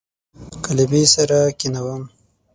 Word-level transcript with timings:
کلمې 0.63 1.03
سره 1.15 1.39
کښینوم 1.59 2.03